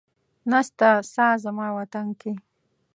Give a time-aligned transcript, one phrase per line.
[0.49, 2.31] نسته ساه زما وطن کي